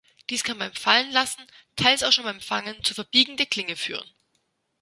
[0.31, 1.45] Dies kann beim Fallenlassen,
[1.75, 4.09] teils auch schon beim Fangen, zum Verbiegen der Klinge führen.